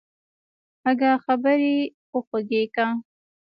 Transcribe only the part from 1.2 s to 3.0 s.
خبرې خو خوږې که.